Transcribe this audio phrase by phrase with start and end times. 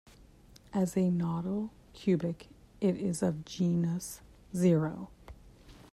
[0.73, 2.47] As a nodal cubic,
[2.79, 4.21] it is of genus
[4.55, 5.11] zero.